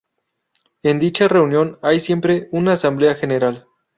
En 0.81 0.97
dicha 0.97 1.27
reunión 1.27 1.77
hay 1.83 1.99
siempre 1.99 2.47
una 2.51 2.73
Asamblea 2.73 3.13
General. 3.13 3.67